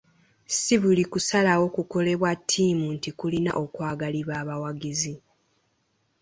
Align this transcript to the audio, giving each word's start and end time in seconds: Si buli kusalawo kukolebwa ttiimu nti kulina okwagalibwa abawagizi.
Si 0.59 0.73
buli 0.81 1.03
kusalawo 1.11 1.65
kukolebwa 1.75 2.31
ttiimu 2.39 2.85
nti 2.95 3.09
kulina 3.19 3.51
okwagalibwa 3.63 4.33
abawagizi. 4.41 5.15